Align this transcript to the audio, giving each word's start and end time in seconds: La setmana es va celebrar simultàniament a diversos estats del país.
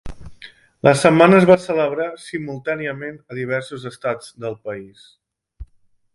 La 0.87 0.93
setmana 1.01 1.37
es 1.39 1.45
va 1.49 1.57
celebrar 1.67 2.07
simultàniament 2.29 3.21
a 3.33 3.39
diversos 3.41 3.87
estats 3.93 4.35
del 4.47 4.59
país. 4.71 5.07